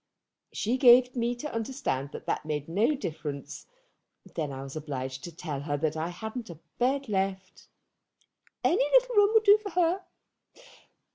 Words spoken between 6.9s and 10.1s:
left. Any little room would do for her.